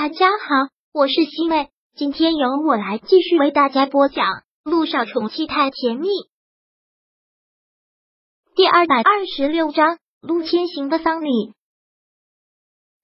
[0.00, 4.24] 大家好，我是西妹，今天由我来继续为大家播讲
[4.62, 6.06] 《陆少宠妻太甜蜜》
[8.54, 11.52] 第二百二十六章陆千行的丧礼。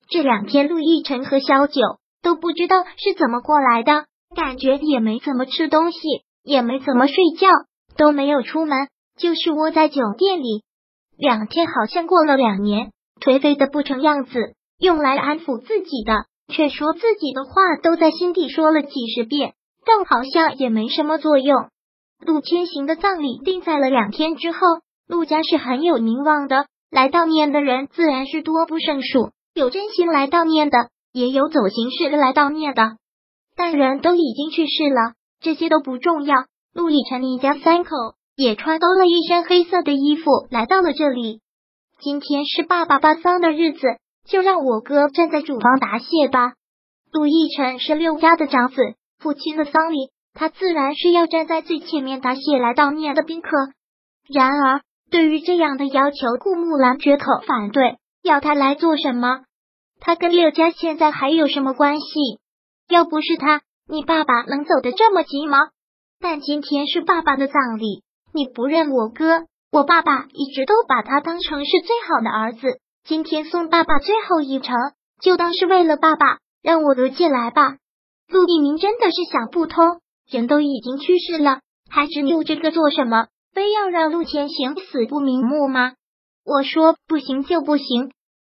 [0.08, 1.80] 这两天，陆亦辰和小九
[2.22, 4.06] 都不知道是怎么过来的，
[4.36, 5.98] 感觉也没怎么吃东西，
[6.44, 7.48] 也没怎么睡觉，
[7.96, 10.62] 都没有出门，就是窝在酒店里。
[11.16, 16.26] 两天好像过了两年，颓废的不成样子，用来安抚自己的。
[16.48, 17.52] 却说自己的话
[17.82, 19.54] 都在心底说了几十遍，
[19.84, 21.68] 但好像也没什么作用。
[22.20, 24.58] 陆千行的葬礼定在了两天之后，
[25.06, 32.96] 陆家是很有名望的，来悼念的人自然是多不胜数，有真心来悼念的，也有走形式来悼念的。
[33.56, 36.34] 但人都已经去世了，这些都不重要。
[36.72, 37.90] 陆礼辰一家三口
[38.36, 41.40] 也穿都了一身黑色的衣服来到了这里。
[42.00, 43.80] 今天是爸爸办丧的日子。
[44.26, 46.52] 就让我哥站在主房答谢吧。
[47.12, 48.76] 陆亦辰是六家的长子，
[49.18, 53.48] 父亲的丧礼，他自然是要站在最前面答谢来悼念的宾客。
[54.28, 59.42] 然而，对于这样的要求，顾木兰绝口反对，要他来做什么？
[60.00, 62.06] 他跟六家现在还有什么关系？
[62.88, 65.58] 要不是他，你爸爸能走得这么急吗？
[66.20, 68.02] 但今天是爸爸的葬礼，
[68.32, 72.80] 你不认我哥，我爸爸一直都把他当成是最好的儿子。
[73.06, 74.74] 今天送爸爸最后一程，
[75.20, 77.76] 就当是为了爸爸，让我哥进来吧。
[78.28, 81.60] 陆一鸣真的是想不通，人都已经去世了，
[81.90, 83.26] 还执拗这个做什么？
[83.52, 85.92] 非要让陆千行死不瞑目吗？
[86.46, 88.10] 我说不行就不行。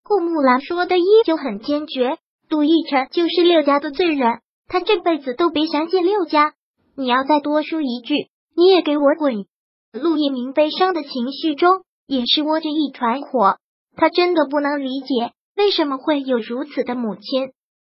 [0.04, 2.20] 顾木兰说的依旧很坚决。
[2.48, 6.54] 陆亦辰就是六家的罪人，他这辈子都别想进六家。
[6.96, 8.14] 你要再多说一句，
[8.56, 9.48] 你也给我滚！
[9.92, 13.58] 陆一鸣悲伤的情绪中也是窝着一团火。
[13.96, 17.52] 他真的不能理解，为什么会有如此的母亲，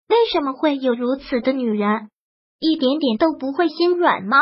[0.10, 2.10] 为什么会有如此的女人，
[2.60, 4.38] 一点点都不会心软吗？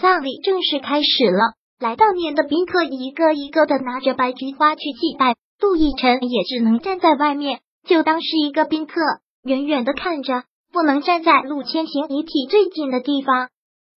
[0.00, 9.00] 葬礼正式开始了，来悼念的宾客一个一个的拿着白菊花去祭拜，杜奕晨也只能站在外面，就当是一个宾客，
[9.42, 13.48] 远远的看着，不能站在陆千行遗体最近的地方。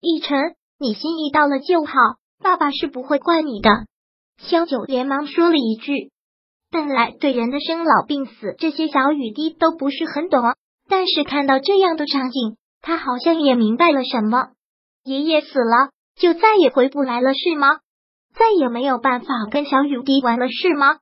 [0.01, 1.93] 奕晨，你心意到了就好，
[2.43, 3.69] 爸爸是不会怪你的。
[4.37, 6.11] 萧九连忙说了一句。
[6.69, 10.41] 本来对人的生老病死这些小雨滴都不是很懂，
[10.89, 14.49] 但是看到这样的场景，他好像也明白了什么。
[15.03, 17.79] 爷爷死了，就再也回不来了，是吗？
[18.35, 20.97] 再也没有办法跟小雨滴玩了，是吗？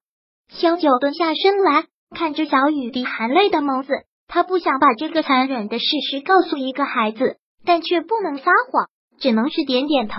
[0.49, 3.91] 萧九蹲下身来，看着小雨滴含泪的眸子，
[4.27, 8.87] 他不想把这个残忍的事实告诉一个孩子，但却不能撒谎，
[9.19, 10.15] 只能是点点头，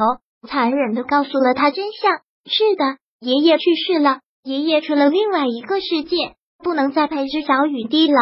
[0.48, 2.18] 残忍的告诉了他真相。
[2.44, 4.18] 是的，爷爷去世了。
[4.46, 8.16] 爷爷去了另外一个世界，不能再陪着小雨滴了。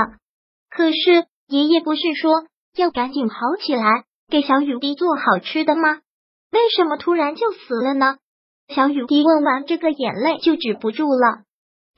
[0.71, 2.33] 可是爷爷不是说
[2.75, 5.99] 要赶紧好起来，给小雨滴做好吃的吗？
[6.51, 8.17] 为什么突然就死了呢？
[8.75, 11.43] 小雨滴问完，这个眼泪就止不住了。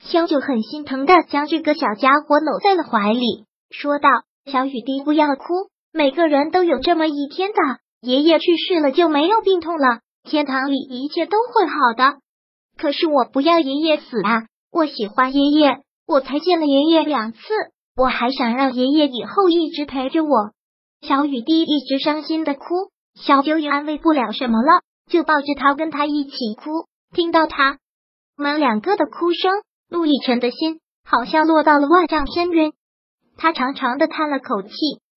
[0.01, 4.09] 萧九很心疼的将这个小家伙搂在了怀里，说道
[4.51, 7.55] ：“小雨滴，不要哭，每个人都有这么一天的。
[8.01, 12.19] 爷爷去世了，就没有病痛了，天堂里一切都会好的。”
[12.77, 14.45] 可是我不要爷爷死啊！
[14.71, 17.39] 我喜欢爷爷，我才见了爷爷两次，
[17.95, 20.51] 我还想让爷爷以后一直陪着我。
[21.01, 22.65] 小雨滴一直伤心的哭，
[23.15, 26.85] 小九也安慰不了什么了，就抱着他跟他一起哭。
[27.13, 27.79] 听到他
[28.35, 29.51] 们两个的哭声，
[29.89, 32.73] 陆亦辰的心好像落到了万丈深渊。
[33.37, 34.71] 他长长的叹了口气，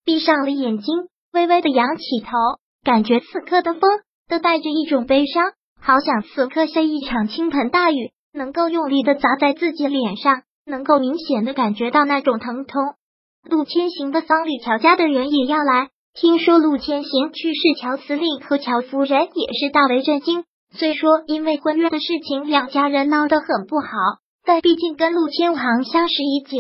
[0.05, 2.31] 闭上了眼睛，微微的仰起头，
[2.85, 3.83] 感觉此刻的风
[4.29, 5.53] 都带着一种悲伤。
[5.81, 12.95] 好想此刻下一场倾盆大雨，能够用力的砸在自己脸上，能够明显的感觉到那种疼痛。
[13.49, 15.89] 陆千行的丧礼，乔家的人也要来。
[16.13, 20.45] 听说陆千行去世，乔司令和乔夫人也是大为震惊。
[20.73, 23.89] 虽说因为婚约的事情，两家人闹得很不好，
[24.45, 26.59] 但毕竟跟陆千行相识已久。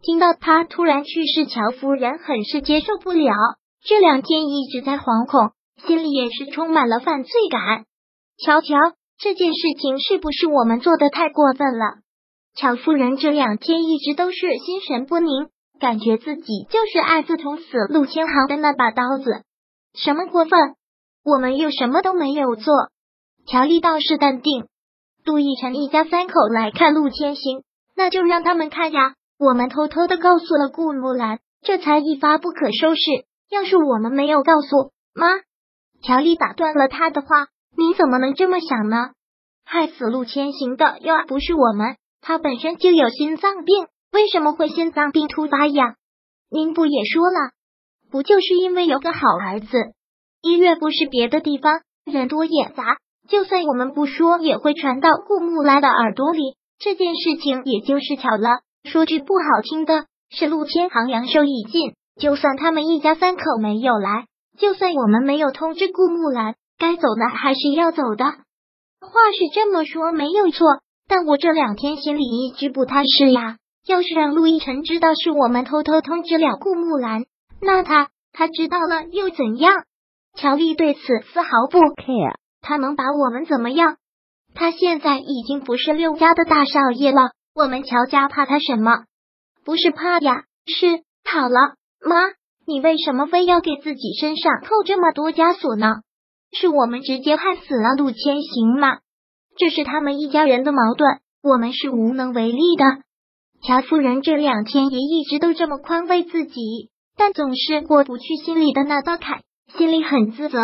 [0.00, 3.34] 听到他突然去世，乔夫人很是接受不了。
[3.84, 5.52] 这两天一直在惶恐，
[5.86, 7.84] 心里也是充满了犯罪感。
[8.44, 8.76] 乔乔，
[9.18, 11.98] 这件事情是不是我们做的太过分了？
[12.56, 15.48] 乔夫人这两天一直都是心神不宁，
[15.78, 19.44] 感觉自己就是爱自捅死陆千行的那把刀子。
[19.94, 20.74] 什么过分？
[21.24, 22.74] 我们又什么都没有做。
[23.46, 24.66] 乔丽倒是淡定。
[25.24, 27.62] 陆亦辰一家三口来看陆千行，
[27.94, 29.14] 那就让他们看呀。
[29.38, 33.00] 我们偷偷的告诉了顾木兰，这才一发不可收拾。
[33.50, 35.28] 要是我们没有告诉妈，
[36.02, 37.46] 乔丽打断了他的话。
[37.76, 39.10] 你怎么能这么想呢？
[39.64, 45.94] 害死陆千行的又不是我们，他本身就有心脏病，为什么会心脏病突发呀？
[46.50, 47.52] 您不也说了，
[48.10, 49.78] 不就是因为有个好儿子？
[50.42, 52.98] 医院不是别的地方，人多眼杂，
[53.28, 56.56] 就算我们不说，也会传到顾木兰的耳朵里。
[56.78, 58.60] 这件事情也就是巧了。
[58.84, 64.26] 说句不好听的，是陆千行阳寿已尽，就算他们一家三口没有来，
[64.58, 68.24] 就算我们没有通知顾木兰，该走的还是要走的。
[68.24, 70.66] 话是这么说没有错，
[71.06, 73.58] 但我这两天心里一直不踏实呀。
[73.86, 77.24] 要是让陆亦辰知道是我们偷偷通知了顾木兰，
[77.60, 79.84] 那他他知道了又怎样？
[80.34, 81.00] 乔丽对此
[81.32, 83.96] 丝毫不 care，他能把我们怎么样？
[84.54, 89.04] 他现在已经不是六家的大少爷了，我们乔家怕他什么？
[89.64, 91.74] 不是怕呀，是好了。
[92.04, 92.16] 妈，
[92.66, 96.02] 你为什么非要给自己身上扣这么多枷锁呢？
[96.52, 98.98] 是我们直接害死了陆千行吗？
[99.56, 102.84] 这是他们一家人的矛盾，我们是无能为力的。
[103.66, 109.42] 乔夫人这两天也一直都这么宽慰自己，但总是过不去心里的那道坎，
[109.76, 110.58] 心里很自责。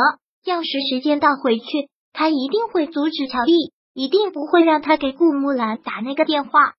[0.45, 1.65] 要是时间倒回去，
[2.13, 3.55] 他一定会阻止乔丽，
[3.95, 6.73] 一定不会让他给顾木兰打那个电话。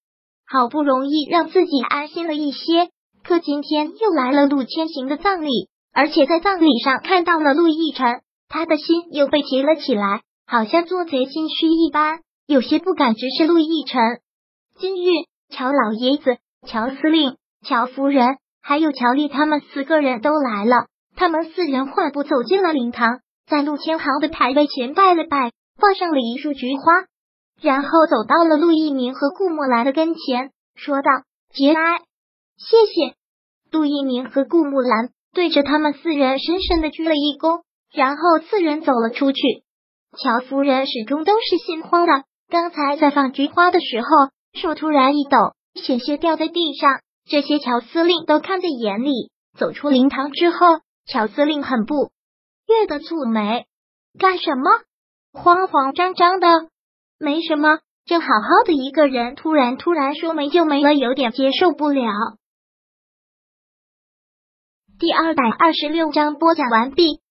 [0.48, 2.90] 好不容易让自己安心了一些，
[3.24, 14.20] 可今天又来了陆千行的葬礼，而且在葬礼上看到了陆亦辰，他的心又被提了起来，好像做贼心虚一般，有些不敢直视陆亦辰。
[14.78, 15.30] 今日。
[15.52, 16.38] 乔老爷子、
[16.68, 17.36] 乔司令、
[17.66, 20.86] 乔夫人，还有乔丽，他们四个人都来了。
[21.16, 27.08] 他们四人缓步走进了灵堂，在陆千行的牌位前拜了拜，放上了一束菊花，
[27.60, 31.10] 然后走到了陆一鸣和顾墨兰的跟前，说道
[31.52, 31.98] ：“节哀，
[32.58, 33.16] 谢谢。”
[33.74, 39.42] 陆一鸣和顾木兰对着他们四人深深的鞠了一躬，然后四人走了出去。
[40.18, 44.08] 乔夫人始终都是心慌的，刚才在放菊花的时候。
[44.54, 45.38] 手突然一抖，
[45.76, 47.02] 险些掉在地上。
[47.26, 49.32] 这些乔司令都看在眼里。
[49.56, 52.12] 走出灵堂之后，乔司令很不
[52.68, 53.68] 悦的蹙眉
[54.18, 54.72] ：“干什么？
[55.34, 56.48] 慌慌张张的？
[57.20, 62.10] 没什么，正好好的一个人，突然突然说没就没了，有点接受不了。”
[64.98, 67.22] 第二百二十六章播讲完毕。